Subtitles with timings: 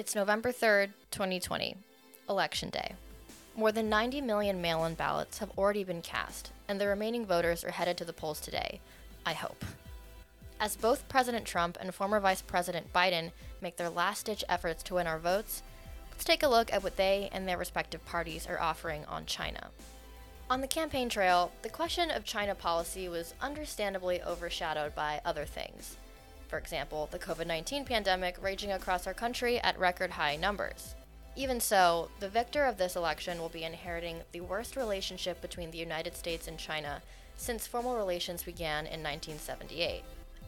[0.00, 1.76] It's November 3rd, 2020,
[2.30, 2.94] Election Day.
[3.54, 7.64] More than 90 million mail in ballots have already been cast, and the remaining voters
[7.64, 8.80] are headed to the polls today.
[9.26, 9.62] I hope.
[10.58, 14.94] As both President Trump and former Vice President Biden make their last ditch efforts to
[14.94, 15.62] win our votes,
[16.10, 19.68] let's take a look at what they and their respective parties are offering on China.
[20.48, 25.98] On the campaign trail, the question of China policy was understandably overshadowed by other things
[26.50, 30.96] for example, the COVID 19 pandemic raging across our country at record high numbers.
[31.36, 35.78] Even so, the victor of this election will be inheriting the worst relationship between the
[35.78, 37.00] United States and China
[37.36, 40.02] since formal relations began in 1978.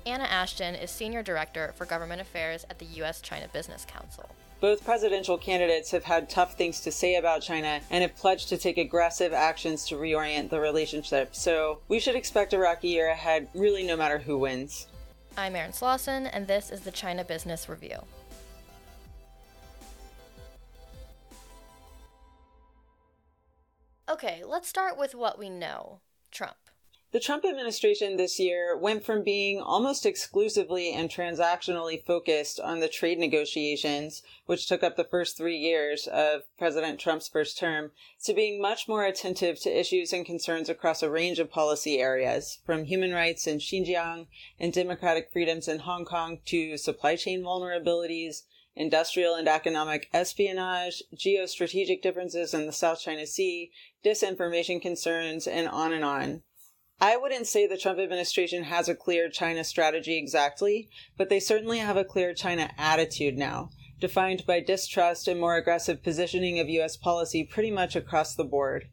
[0.04, 3.20] Anna Ashton is Senior Director for Government Affairs at the U.S.
[3.20, 4.28] China Business Council.
[4.60, 8.58] Both presidential candidates have had tough things to say about China and have pledged to
[8.58, 11.34] take aggressive actions to reorient the relationship.
[11.34, 14.88] So we should expect a rocky year ahead, really, no matter who wins.
[15.36, 17.96] I'm Erin Slauson, and this is the China Business Review.
[24.10, 26.56] Okay, let's start with what we know Trump.
[27.12, 32.88] The Trump administration this year went from being almost exclusively and transactionally focused on the
[32.88, 37.90] trade negotiations, which took up the first three years of President Trump's first term,
[38.24, 42.60] to being much more attentive to issues and concerns across a range of policy areas,
[42.64, 48.44] from human rights in Xinjiang and democratic freedoms in Hong Kong to supply chain vulnerabilities,
[48.74, 53.70] industrial and economic espionage, geostrategic differences in the South China Sea,
[54.02, 56.42] disinformation concerns, and on and on.
[57.00, 61.78] I wouldn't say the Trump administration has a clear China strategy exactly, but they certainly
[61.78, 66.96] have a clear China attitude now, defined by distrust and more aggressive positioning of U.S.
[66.96, 68.88] policy pretty much across the board.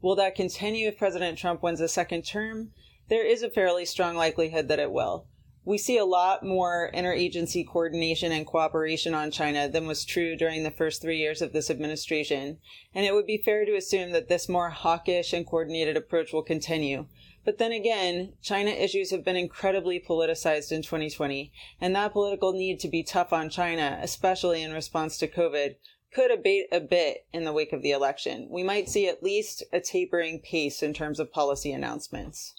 [0.00, 2.70] Will that continue if President Trump wins a second term?
[3.08, 5.26] There is a fairly strong likelihood that it will.
[5.64, 10.62] We see a lot more interagency coordination and cooperation on China than was true during
[10.62, 12.58] the first three years of this administration,
[12.94, 16.42] and it would be fair to assume that this more hawkish and coordinated approach will
[16.42, 17.06] continue,
[17.48, 21.50] but then again, China issues have been incredibly politicized in 2020,
[21.80, 25.76] and that political need to be tough on China, especially in response to COVID,
[26.12, 28.48] could abate a bit in the wake of the election.
[28.50, 32.54] We might see at least a tapering pace in terms of policy announcements.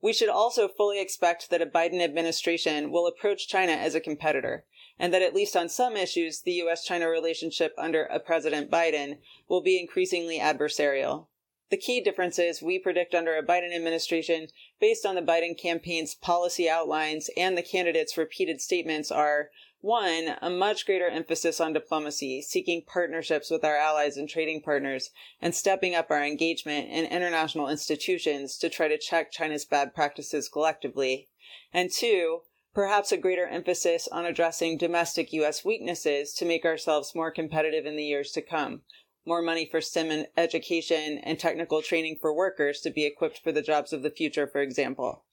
[0.00, 4.66] We should also fully expect that a Biden administration will approach China as a competitor,
[5.00, 9.18] and that at least on some issues, the US China relationship under a President Biden
[9.48, 11.26] will be increasingly adversarial.
[11.70, 14.48] The key differences we predict under a Biden administration,
[14.80, 20.50] based on the Biden campaign's policy outlines and the candidates' repeated statements, are one, a
[20.50, 25.94] much greater emphasis on diplomacy, seeking partnerships with our allies and trading partners, and stepping
[25.94, 31.28] up our engagement in international institutions to try to check China's bad practices collectively.
[31.72, 32.40] And two,
[32.74, 35.64] perhaps a greater emphasis on addressing domestic U.S.
[35.64, 38.82] weaknesses to make ourselves more competitive in the years to come,
[39.26, 43.52] more money for STEM and education and technical training for workers to be equipped for
[43.52, 45.24] the jobs of the future, for example.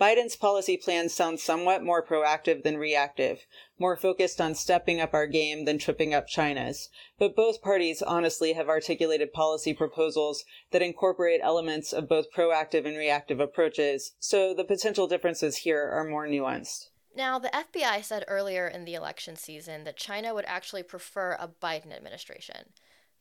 [0.00, 3.46] Biden's policy plans sound somewhat more proactive than reactive,
[3.80, 6.88] more focused on stepping up our game than tripping up China's.
[7.18, 12.96] But both parties honestly have articulated policy proposals that incorporate elements of both proactive and
[12.96, 16.90] reactive approaches, so the potential differences here are more nuanced.
[17.16, 21.48] Now, the FBI said earlier in the election season that China would actually prefer a
[21.48, 22.72] Biden administration.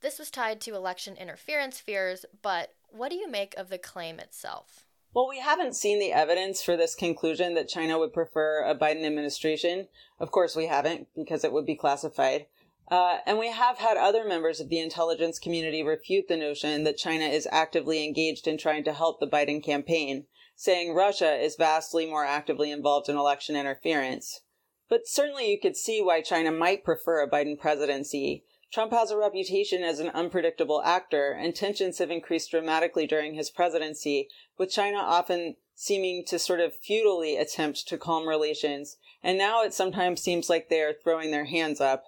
[0.02, 4.20] This was tied to election interference fears, but what do you make of the claim
[4.20, 4.86] itself?
[5.14, 9.06] Well, we haven't seen the evidence for this conclusion that China would prefer a Biden
[9.06, 9.88] administration.
[10.20, 12.46] Of course, we haven't, because it would be classified.
[12.90, 16.98] Uh, and we have had other members of the intelligence community refute the notion that
[16.98, 20.26] China is actively engaged in trying to help the Biden campaign,
[20.56, 24.42] saying Russia is vastly more actively involved in election interference.
[24.90, 28.46] But certainly you could see why China might prefer a Biden presidency.
[28.72, 33.50] Trump has a reputation as an unpredictable actor, and tensions have increased dramatically during his
[33.50, 34.28] presidency,
[34.58, 39.74] with China often seeming to sort of futilely attempt to calm relations, and now it
[39.74, 42.06] sometimes seems like they are throwing their hands up.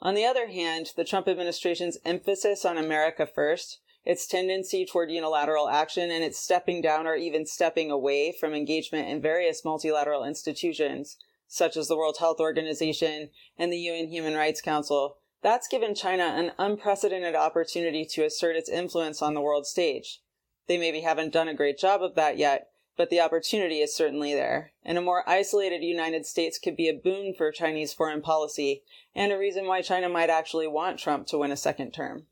[0.00, 5.68] On the other hand, the Trump administration's emphasis on America first, its tendency toward unilateral
[5.68, 11.16] action, and its stepping down or even stepping away from engagement in various multilateral institutions,
[11.46, 16.22] such as the World Health Organization and the UN Human Rights Council, that's given China
[16.22, 20.20] an unprecedented opportunity to assert its influence on the world stage.
[20.68, 24.32] They maybe haven't done a great job of that yet, but the opportunity is certainly
[24.34, 24.72] there.
[24.84, 28.82] And a more isolated United States could be a boon for Chinese foreign policy,
[29.14, 32.26] and a reason why China might actually want Trump to win a second term.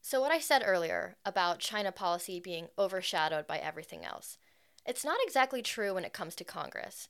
[0.00, 4.38] So, what I said earlier about China policy being overshadowed by everything else,
[4.86, 7.08] it's not exactly true when it comes to Congress.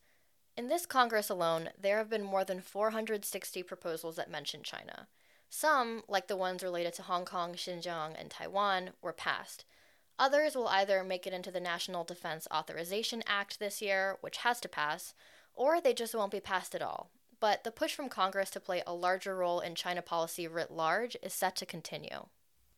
[0.56, 5.06] In this Congress alone, there have been more than 460 proposals that mention China.
[5.48, 9.64] Some, like the ones related to Hong Kong, Xinjiang, and Taiwan, were passed.
[10.18, 14.60] Others will either make it into the National Defense Authorization Act this year, which has
[14.60, 15.14] to pass,
[15.54, 17.10] or they just won't be passed at all.
[17.40, 21.16] But the push from Congress to play a larger role in China policy writ large
[21.22, 22.26] is set to continue.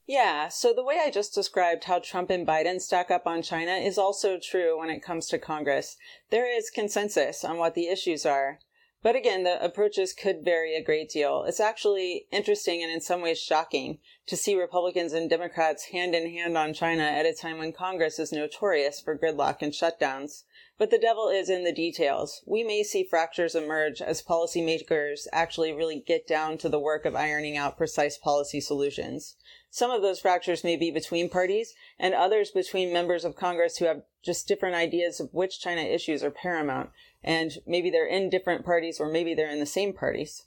[0.06, 3.72] Yeah, so the way I just described how Trump and Biden stack up on China
[3.72, 5.96] is also true when it comes to Congress.
[6.30, 8.58] There is consensus on what the issues are.
[9.02, 11.42] But again, the approaches could vary a great deal.
[11.42, 16.30] It's actually interesting and in some ways shocking to see Republicans and Democrats hand in
[16.30, 20.44] hand on China at a time when Congress is notorious for gridlock and shutdowns.
[20.78, 22.42] But the devil is in the details.
[22.46, 27.16] We may see fractures emerge as policymakers actually really get down to the work of
[27.16, 29.36] ironing out precise policy solutions.
[29.74, 33.86] Some of those fractures may be between parties and others between members of Congress who
[33.86, 36.90] have just different ideas of which China issues are paramount.
[37.24, 40.44] And maybe they're in different parties or maybe they're in the same parties.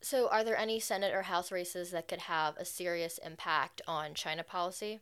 [0.00, 4.14] So, are there any Senate or House races that could have a serious impact on
[4.14, 4.98] China policy?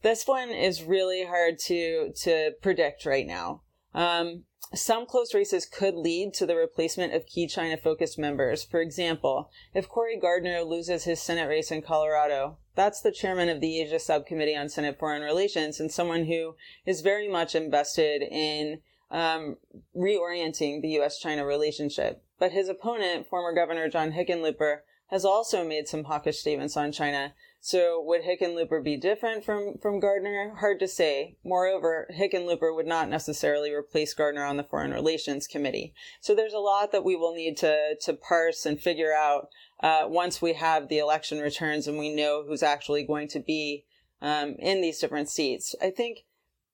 [0.00, 3.60] This one is really hard to to predict right now.
[3.94, 4.44] Um,
[4.74, 8.64] some close races could lead to the replacement of key China focused members.
[8.64, 13.60] For example, if Cory Gardner loses his Senate race in Colorado, that's the chairman of
[13.60, 16.54] the Asia Subcommittee on Senate Foreign Relations and someone who
[16.86, 18.80] is very much invested in
[19.10, 19.58] um,
[19.94, 21.18] reorienting the U.S.
[21.18, 22.24] China relationship.
[22.38, 24.78] But his opponent, former Governor John Hickenlooper,
[25.08, 30.00] has also made some hawkish statements on China so would Hickenlooper be different from, from
[30.00, 30.56] Gardner?
[30.58, 31.36] Hard to say.
[31.44, 35.94] Moreover, Hickenlooper would not necessarily replace Gardner on the Foreign Relations Committee.
[36.20, 39.46] So there's a lot that we will need to, to parse and figure out
[39.80, 43.84] uh, once we have the election returns and we know who's actually going to be
[44.20, 45.76] um, in these different seats.
[45.80, 46.24] I think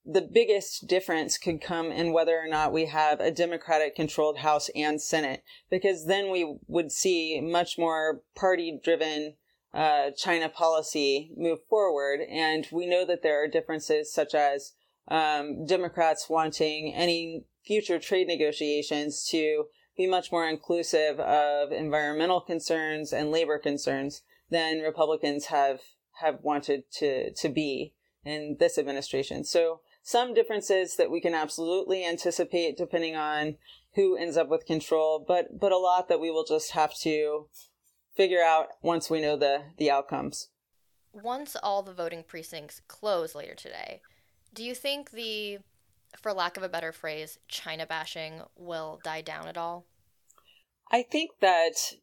[0.07, 4.71] the biggest difference could come in whether or not we have a Democratic controlled House
[4.75, 9.35] and Senate, because then we would see much more party driven
[9.79, 12.21] uh, China policy move forward.
[12.29, 14.73] And we know that there are differences such as
[15.07, 19.67] um, Democrats wanting any future trade negotiations to
[19.97, 25.81] be much more inclusive of environmental concerns and labor concerns than Republicans have
[26.21, 27.95] have wanted to to be
[28.25, 29.45] in this administration.
[29.45, 33.57] So some differences that we can absolutely anticipate depending on
[33.95, 37.47] who ends up with control, but but a lot that we will just have to
[38.19, 40.49] figure out once we know the, the outcomes.
[41.13, 44.03] Once all the voting precincts close later today,
[44.53, 45.59] do you think the,
[46.21, 49.87] for lack of a better phrase, China bashing will die down at all?
[50.91, 51.95] I think that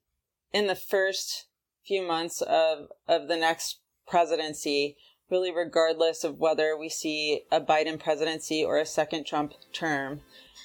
[0.53, 1.47] in the first
[1.85, 4.95] few months of, of the next presidency,
[5.29, 10.21] really regardless of whether we see a Biden presidency or a second Trump term,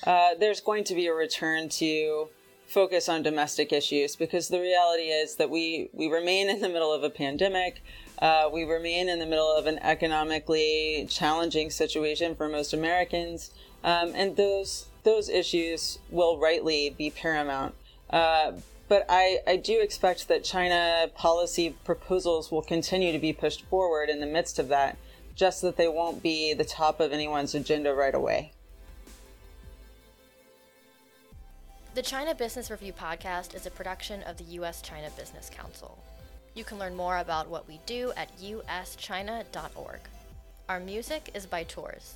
[0.07, 2.29] uh, there's going to be a return to
[2.71, 6.93] focus on domestic issues because the reality is that we, we remain in the middle
[6.93, 7.83] of a pandemic.
[8.21, 13.51] Uh, we remain in the middle of an economically challenging situation for most Americans.
[13.83, 17.75] Um, and those, those issues will rightly be paramount.
[18.09, 18.53] Uh,
[18.89, 24.09] but I, I do expect that China policy proposals will continue to be pushed forward
[24.09, 24.97] in the midst of that,
[25.35, 28.53] just that they won't be the top of anyone's agenda right away.
[32.01, 34.81] The China Business Review podcast is a production of the U.S.
[34.81, 36.03] China Business Council.
[36.55, 40.01] You can learn more about what we do at uschina.org.
[40.71, 42.15] Our music is by Tours.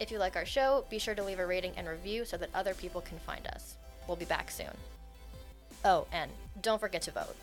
[0.00, 2.50] If you like our show, be sure to leave a rating and review so that
[2.56, 3.76] other people can find us.
[4.08, 4.76] We'll be back soon.
[5.84, 6.28] Oh, and
[6.60, 7.36] don't forget to vote.